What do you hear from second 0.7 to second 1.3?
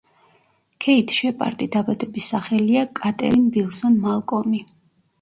ქეით